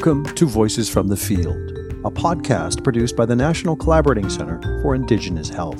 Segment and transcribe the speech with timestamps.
[0.00, 1.58] Welcome to Voices from the Field,
[2.06, 5.76] a podcast produced by the National Collaborating Center for Indigenous Health.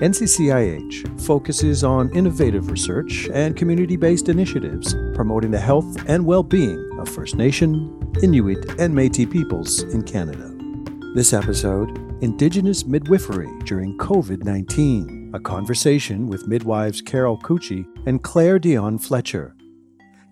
[0.00, 6.84] NCCIH focuses on innovative research and community based initiatives promoting the health and well being
[6.98, 10.52] of First Nation, Inuit, and Metis peoples in Canada.
[11.14, 18.58] This episode Indigenous Midwifery During COVID 19, a conversation with midwives Carol Couchie and Claire
[18.58, 19.54] Dion Fletcher.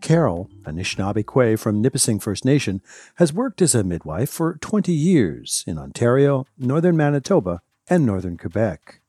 [0.01, 2.80] Carol, Anishinaabe Kwe from Nipissing First Nation,
[3.16, 9.01] has worked as a midwife for 20 years in Ontario, northern Manitoba, and northern Quebec.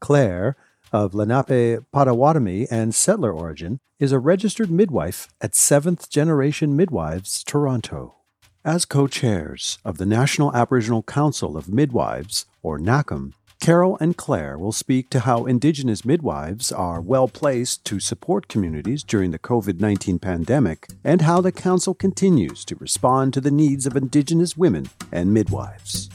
[0.00, 0.56] Claire,
[0.92, 8.16] of Lenape Potawatomi and settler origin, is a registered midwife at Seventh Generation Midwives, Toronto.
[8.64, 13.32] As co chairs of the National Aboriginal Council of Midwives, or NACM,
[13.62, 19.04] Carol and Claire will speak to how Indigenous midwives are well placed to support communities
[19.04, 23.86] during the COVID 19 pandemic and how the Council continues to respond to the needs
[23.86, 26.10] of Indigenous women and midwives.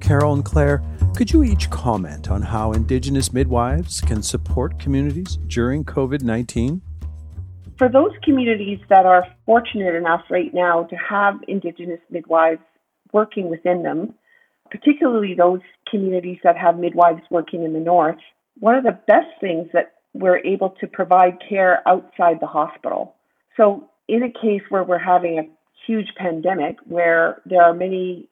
[0.00, 0.84] Carol and Claire,
[1.16, 6.82] could you each comment on how Indigenous midwives can support communities during COVID 19?
[7.78, 12.60] For those communities that are fortunate enough right now to have Indigenous midwives
[13.14, 14.12] working within them,
[14.70, 18.18] particularly those communities that have midwives working in the north,
[18.58, 23.14] one of the best things that we're able to provide care outside the hospital.
[23.56, 25.48] So, in a case where we're having a
[25.86, 28.28] huge pandemic where there are many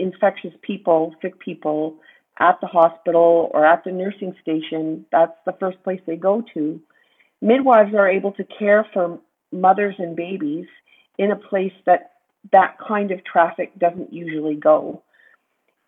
[0.00, 2.00] infectious people, sick people
[2.38, 6.80] at the hospital or at the nursing station, that's the first place they go to.
[7.40, 9.18] Midwives are able to care for
[9.52, 10.66] mothers and babies
[11.18, 12.12] in a place that
[12.52, 15.02] that kind of traffic doesn't usually go.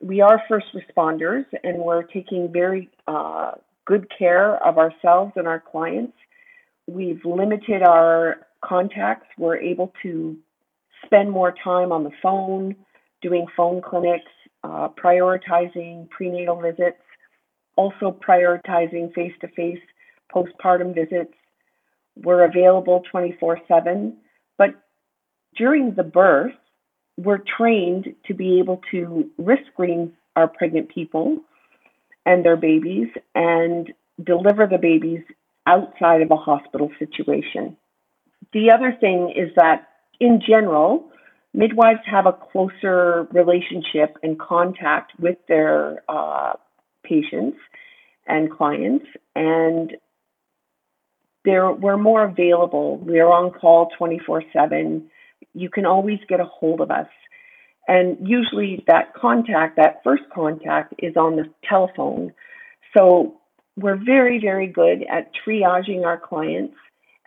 [0.01, 3.53] We are first responders and we're taking very uh,
[3.85, 6.17] good care of ourselves and our clients.
[6.87, 9.27] We've limited our contacts.
[9.39, 10.37] We're able to
[11.05, 12.77] spend more time on the phone,
[13.23, 14.31] doing phone clinics,
[14.65, 17.03] uh, prioritizing prenatal visits,
[17.77, 19.81] also prioritizing face to face
[20.35, 21.33] postpartum visits.
[22.17, 24.17] We're available 24 7.
[24.59, 24.71] But
[25.57, 26.55] during the birth,
[27.17, 31.39] we're trained to be able to risk screen our pregnant people
[32.27, 33.93] and their babies and
[34.23, 35.23] deliver the babies
[35.67, 37.77] outside of a hospital situation.
[38.53, 39.89] The other thing is that,
[40.21, 41.11] in general,
[41.57, 46.53] midwives have a closer relationship and contact with their uh,
[47.03, 47.57] patients
[48.27, 49.95] and clients, and
[51.45, 52.99] they're, we're more available.
[52.99, 55.09] We're on call 24 7.
[55.55, 57.09] You can always get a hold of us.
[57.89, 62.33] And usually, that contact, that first contact, is on the telephone.
[62.97, 63.37] So,
[63.77, 66.75] we're very, very good at triaging our clients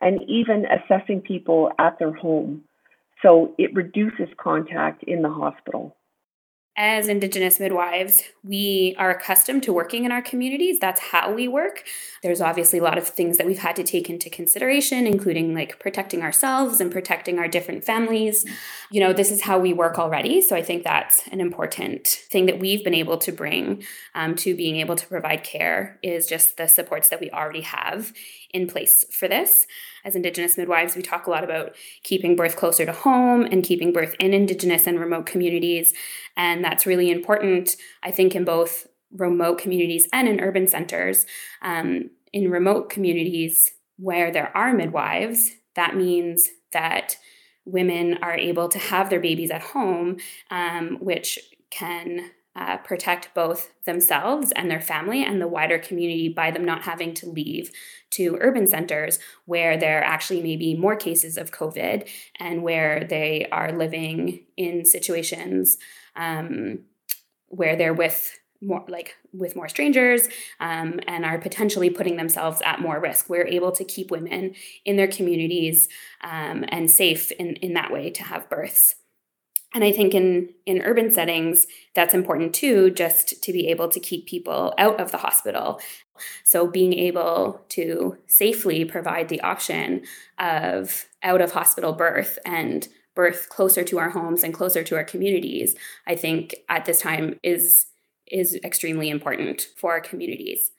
[0.02, 2.64] and even assessing people at their home.
[3.22, 5.96] So it reduces contact in the hospital.
[6.82, 10.80] As Indigenous midwives, we are accustomed to working in our communities.
[10.80, 11.84] That's how we work.
[12.24, 15.78] There's obviously a lot of things that we've had to take into consideration, including like
[15.80, 18.46] protecting ourselves and protecting our different families.
[18.92, 20.40] You know, this is how we work already.
[20.40, 23.84] So I think that's an important thing that we've been able to bring
[24.16, 28.14] um, to being able to provide care is just the supports that we already have
[28.52, 29.68] in place for this.
[30.04, 33.94] As Indigenous midwives, we talk a lot about keeping birth closer to home and keeping
[33.94, 35.94] birth in Indigenous and remote communities.
[36.38, 41.26] And that's really important, I think, in both remote communities and in urban centers.
[41.62, 47.18] Um, in remote communities where there are midwives, that means that
[47.66, 50.18] women are able to have their babies at home,
[50.52, 51.40] um, which
[51.70, 56.82] can uh, protect both themselves and their family and the wider community by them not
[56.82, 57.72] having to leave
[58.10, 62.08] to urban centers where there actually may be more cases of COVID
[62.38, 65.78] and where they are living in situations
[66.18, 66.80] um,
[67.48, 70.28] where they're with more like with more strangers
[70.60, 73.30] um, and are potentially putting themselves at more risk.
[73.30, 74.54] We're able to keep women
[74.84, 75.88] in their communities
[76.22, 78.96] um, and safe in, in that way to have births
[79.74, 84.00] and i think in in urban settings that's important too just to be able to
[84.00, 85.82] keep people out of the hospital.
[86.44, 90.04] So being able to safely provide the option
[90.38, 95.04] of out of hospital birth and birth closer to our homes and closer to our
[95.04, 95.76] communities
[96.08, 97.88] i think at this time is
[98.28, 100.72] is extremely important for our communities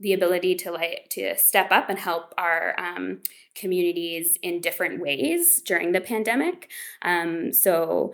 [0.00, 3.20] the ability to like to step up and help our um,
[3.54, 6.70] communities in different ways during the pandemic.
[7.02, 8.12] Um, so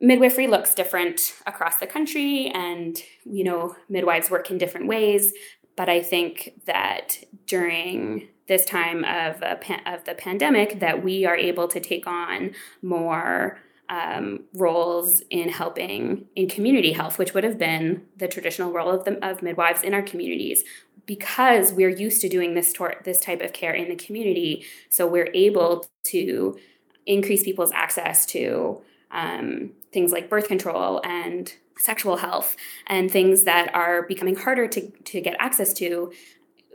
[0.00, 5.32] midwifery looks different across the country and you know midwives work in different ways
[5.76, 9.42] but i think that during this time of
[9.86, 12.50] of the pandemic that we are able to take on
[12.82, 13.58] more
[13.88, 19.04] um, roles in helping in community health, which would have been the traditional role of
[19.04, 20.64] the of midwives in our communities,
[21.06, 24.64] because we're used to doing this tor- this type of care in the community.
[24.88, 26.58] So we're able to
[27.06, 28.80] increase people's access to
[29.10, 32.56] um, things like birth control and sexual health
[32.86, 36.12] and things that are becoming harder to, to get access to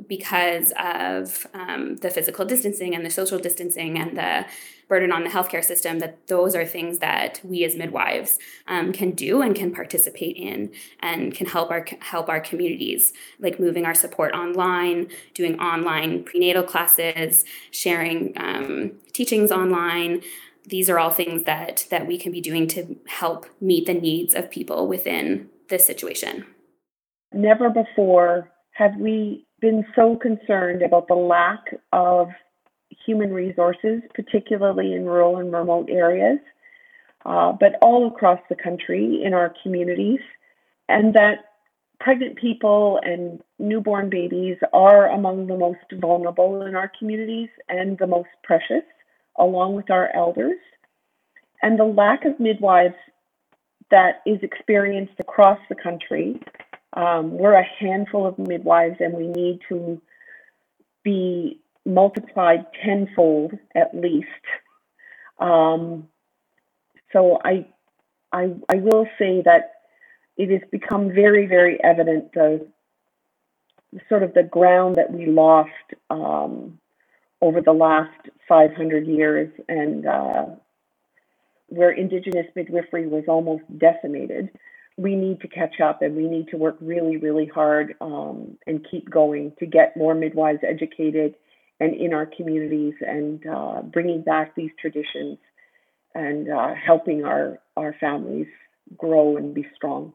[0.08, 4.46] because of um, the physical distancing and the social distancing and the
[4.88, 9.12] burden on the healthcare system that those are things that we as midwives um, can
[9.12, 13.94] do and can participate in and can help our help our communities like moving our
[13.94, 20.22] support online doing online prenatal classes sharing um, teachings online.
[20.66, 24.34] These are all things that that we can be doing to help meet the needs
[24.34, 26.46] of people within this situation.
[27.32, 32.30] Never before have we been so concerned about the lack of
[33.06, 36.40] human resources, particularly in rural and remote areas,
[37.26, 40.20] uh, but all across the country in our communities,
[40.88, 41.46] and that
[42.00, 48.08] pregnant people and newborn babies are among the most vulnerable in our communities and the
[48.08, 48.84] most precious,
[49.38, 50.58] along with our elders.
[51.62, 52.96] And the lack of midwives
[53.92, 56.40] that is experienced across the country
[56.94, 60.02] um, we're a handful of midwives, and we need to
[61.04, 64.28] be multiplied tenfold at least.
[65.40, 66.08] Um,
[67.14, 67.68] so I,
[68.32, 69.72] I, I will say that
[70.38, 72.68] it has become very, very evident the
[74.08, 75.70] sort of the ground that we lost
[76.10, 76.80] um,
[77.42, 80.46] over the last 500 years, and uh,
[81.68, 84.50] where Indigenous midwifery was almost decimated
[85.00, 88.86] we need to catch up and we need to work really, really hard um, and
[88.92, 91.36] keep going to get more midwives educated
[91.80, 95.38] and in our communities and uh, bringing back these traditions
[96.14, 98.48] and uh, helping our, our families
[98.98, 100.12] grow and be strong.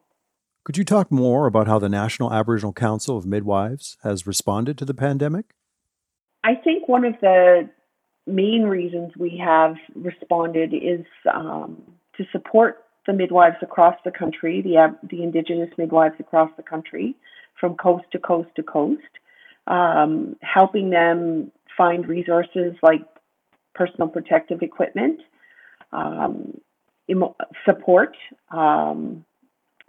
[0.65, 4.85] Could you talk more about how the National Aboriginal Council of Midwives has responded to
[4.85, 5.55] the pandemic?
[6.43, 7.71] I think one of the
[8.27, 11.83] main reasons we have responded is um,
[12.19, 17.15] to support the midwives across the country, the, the Indigenous midwives across the country,
[17.59, 19.01] from coast to coast to coast,
[19.67, 23.03] um, helping them find resources like
[23.75, 25.21] personal protective equipment,
[25.93, 26.59] um,
[27.11, 28.17] emo- support,
[28.51, 29.25] um,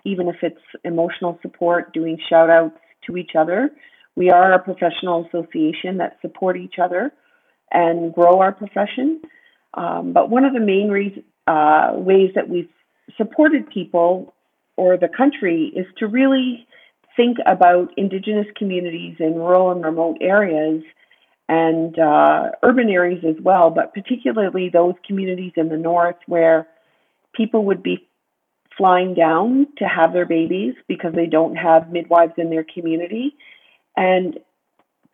[0.04, 3.72] even if it's emotional support, doing shout outs to each other.
[4.16, 7.12] We are a professional association that support each other
[7.72, 9.22] and grow our profession.
[9.74, 12.70] Um, but one of the main reasons, uh, ways that we've
[13.18, 14.34] supported people
[14.78, 16.68] or the country is to really
[17.16, 20.84] think about Indigenous communities in rural and remote areas
[21.48, 26.68] and uh, urban areas as well, but particularly those communities in the north where
[27.34, 28.08] people would be
[28.78, 33.36] flying down to have their babies because they don't have midwives in their community
[33.96, 34.40] and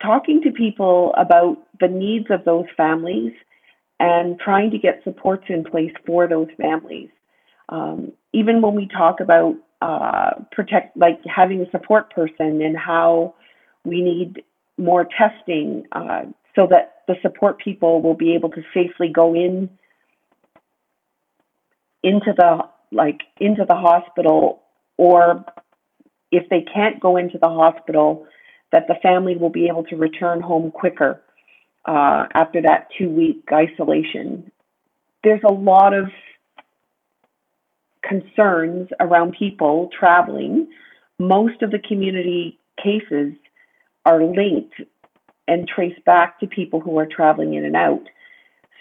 [0.00, 3.32] talking to people about the needs of those families
[4.00, 7.08] and trying to get supports in place for those families.
[7.68, 13.34] Um, even when we talk about uh, protect, like having a support person and how
[13.84, 14.44] we need
[14.78, 16.22] more testing uh,
[16.54, 19.68] so that the support people will be able to safely go in
[22.02, 22.58] into the
[22.90, 24.62] like into the hospital
[24.96, 25.44] or
[26.30, 28.26] if they can't go into the hospital
[28.72, 31.22] that the family will be able to return home quicker
[31.84, 34.50] uh, after that two week isolation.
[35.24, 36.06] There's a lot of
[38.02, 40.68] concerns around people traveling,
[41.18, 43.34] most of the community cases
[44.04, 44.74] are linked
[45.46, 48.02] and traced back to people who are traveling in and out.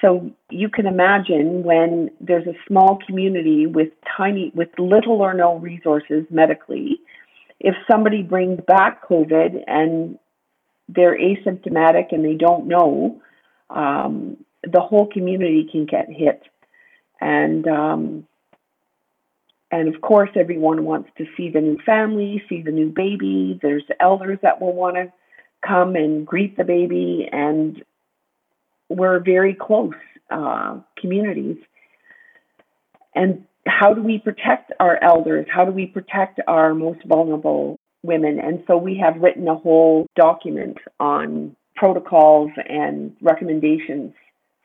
[0.02, 5.58] So you can imagine when there's a small community with tiny, with little or no
[5.58, 7.00] resources medically,
[7.60, 10.18] if somebody brings back COVID and
[10.90, 13.22] they're asymptomatic and they don't know,
[13.70, 16.42] um, the whole community can get hit.
[17.20, 18.28] And um,
[19.72, 23.58] and of course, everyone wants to see the new family, see the new baby.
[23.62, 25.14] There's elders that will want to
[25.66, 27.82] come and greet the baby, and
[28.90, 29.94] we're very close
[30.30, 31.58] uh, communities.
[33.16, 35.46] And how do we protect our elders?
[35.50, 38.40] How do we protect our most vulnerable women?
[38.40, 44.14] And so we have written a whole document on protocols and recommendations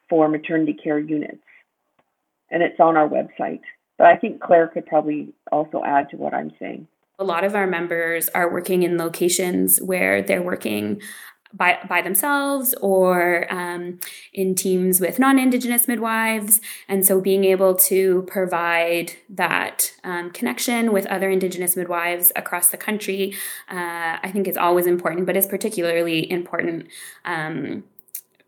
[0.09, 1.43] for maternity care units,
[2.51, 3.61] and it's on our website.
[3.99, 6.87] But I think Claire could probably also add to what I'm saying.
[7.19, 11.01] A lot of our members are working in locations where they're working
[11.53, 13.99] by, by themselves or um,
[14.33, 16.61] in teams with non Indigenous midwives.
[16.89, 22.77] And so being able to provide that um, connection with other Indigenous midwives across the
[22.77, 23.35] country,
[23.71, 26.89] uh, I think is always important, but is particularly important.
[27.25, 27.85] Um,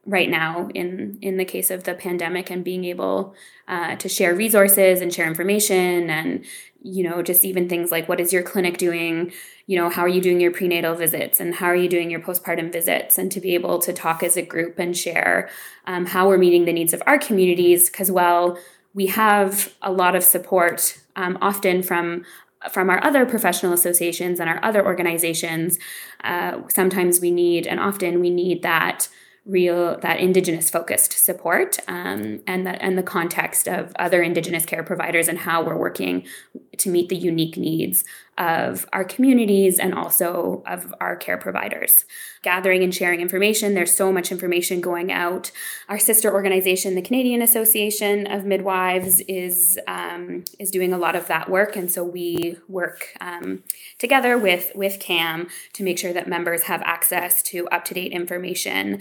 [0.09, 3.35] right now in in the case of the pandemic and being able
[3.69, 6.45] uh, to share resources and share information and
[6.83, 9.31] you know just even things like what is your clinic doing?
[9.67, 12.21] You know how are you doing your prenatal visits and how are you doing your
[12.21, 13.19] postpartum visits?
[13.19, 15.51] And to be able to talk as a group and share
[15.87, 17.91] um, how we're meeting the needs of our communities.
[17.91, 18.59] Because well
[18.95, 22.25] we have a lot of support um, often from
[22.73, 25.79] from our other professional associations and our other organizations.
[26.25, 29.09] Uh, sometimes we need and often we need that
[29.49, 34.83] real that indigenous focused support um, and that and the context of other indigenous care
[34.83, 36.25] providers and how we're working
[36.77, 38.05] to meet the unique needs
[38.39, 42.05] of our communities and also of our care providers.
[42.43, 45.51] Gathering and sharing information, there's so much information going out.
[45.89, 51.27] Our sister organization, the Canadian Association of Midwives, is um, is doing a lot of
[51.27, 53.65] that work, and so we work um,
[53.99, 58.13] together with with CAM to make sure that members have access to up to date
[58.13, 59.01] information.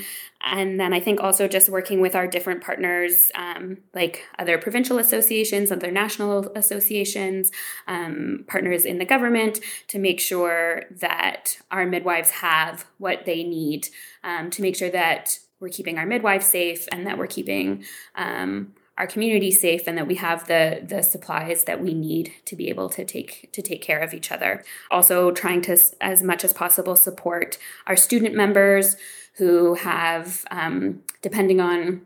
[0.52, 4.98] And then I think also just working with our different partners, um, like other provincial
[4.98, 7.52] associations, other national associations,
[7.88, 13.90] um, partners in the government, to make sure that our midwives have what they need
[14.24, 17.84] um, to make sure that we're keeping our midwives safe and that we're keeping
[18.16, 22.56] um, our community safe and that we have the the supplies that we need to
[22.56, 24.64] be able to take to take care of each other.
[24.90, 28.96] Also trying to as much as possible support our student members
[29.38, 32.02] who have um, depending on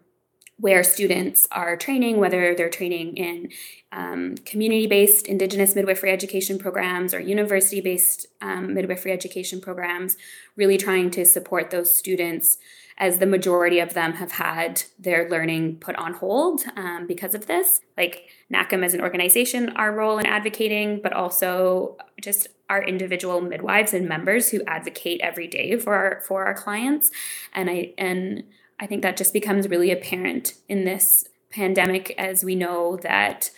[0.62, 3.50] where students are training, whether they're training in
[3.92, 10.18] um, community based Indigenous midwifery education programs or university based um, midwifery education programs,
[10.56, 12.60] really trying to support those students
[13.02, 17.48] as the majority of them have had their learning put on hold um, because of
[17.48, 17.82] this.
[17.98, 23.96] Like NACM as an organization, our role in advocating, but also just our individual midwives
[23.96, 27.10] and members who advocate every day for our for our clients.
[27.54, 28.44] And I and
[28.80, 33.50] I think that just becomes really apparent in this pandemic as we know that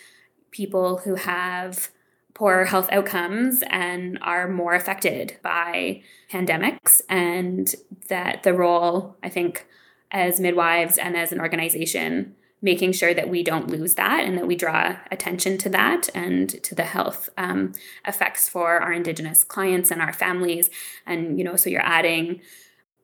[0.52, 1.90] people who have
[2.34, 7.74] poor health outcomes and are more affected by pandemics, and
[8.08, 9.66] that the role, I think,
[10.10, 14.46] as midwives and as an organization, making sure that we don't lose that and that
[14.46, 17.72] we draw attention to that and to the health um,
[18.06, 20.70] effects for our Indigenous clients and our families.
[21.06, 22.40] And, you know, so you're adding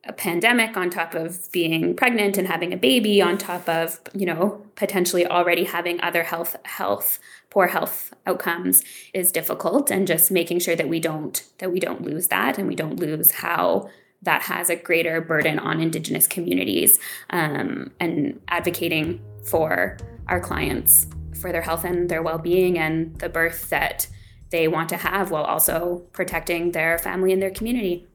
[0.05, 4.25] a pandemic on top of being pregnant and having a baby on top of you
[4.25, 7.19] know potentially already having other health health
[7.51, 12.01] poor health outcomes is difficult and just making sure that we don't that we don't
[12.01, 13.87] lose that and we don't lose how
[14.23, 21.05] that has a greater burden on indigenous communities um, and advocating for our clients
[21.39, 24.07] for their health and their well-being and the birth that
[24.49, 28.07] they want to have while also protecting their family and their community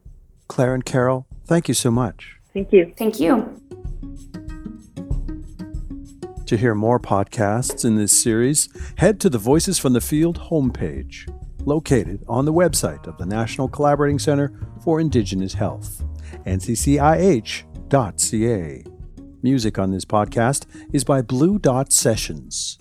[0.48, 2.36] claire and carol Thank you so much.
[2.52, 2.92] Thank you.
[2.96, 4.42] Thank you.
[6.46, 11.28] To hear more podcasts in this series, head to the Voices from the Field homepage,
[11.64, 16.04] located on the website of the National Collaborating Center for Indigenous Health,
[16.46, 17.64] nccih.ca.
[19.42, 22.78] Music on this podcast is by Blue Dot Sessions.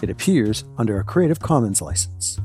[0.00, 2.38] It appears under a Creative Commons license.